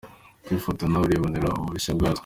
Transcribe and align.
Ku 0.43 0.49
ifoto 0.59 0.83
na 0.87 0.97
we 0.99 1.05
uribonera 1.07 1.49
ubushya 1.61 1.91
bwazo. 1.97 2.19